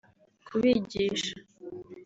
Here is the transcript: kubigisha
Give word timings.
kubigisha 0.47 1.31